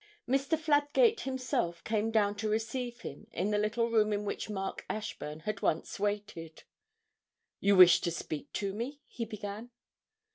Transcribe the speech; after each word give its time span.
Mr. 0.27 0.57
Fladgate 0.57 1.19
himself 1.25 1.83
came 1.83 2.09
down 2.09 2.33
to 2.33 2.49
receive 2.49 3.01
him 3.01 3.27
in 3.33 3.51
the 3.51 3.59
little 3.59 3.91
room 3.91 4.11
in 4.11 4.25
which 4.25 4.49
Mark 4.49 4.83
Ashburn 4.89 5.41
had 5.41 5.61
once 5.61 5.99
waited. 5.99 6.63
'You 7.59 7.75
wished 7.75 8.03
to 8.05 8.11
speak 8.11 8.51
to 8.53 8.73
me?' 8.73 9.03
he 9.07 9.25
began. 9.25 9.69